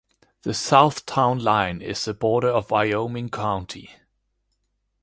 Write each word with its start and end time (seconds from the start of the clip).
The 0.41 0.55
south 0.55 1.05
town 1.05 1.43
line 1.43 1.79
is 1.79 2.05
the 2.05 2.15
border 2.15 2.47
of 2.47 2.71
Wyoming 2.71 3.29
County. 3.29 3.91